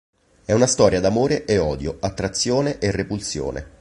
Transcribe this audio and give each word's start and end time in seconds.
E' 0.45 0.53
una 0.55 0.65
storia 0.65 0.99
d'amore 0.99 1.45
e 1.45 1.59
odio, 1.59 1.97
attrazione 1.99 2.79
e 2.79 2.89
repulsione. 2.89 3.69